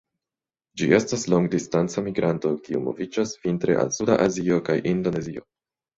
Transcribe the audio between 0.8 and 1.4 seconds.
Ĝi estas